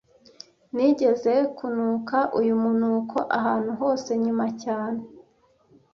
[0.75, 5.01] Nigeze kunuka uyu munuko ahantu hose nyuma cyane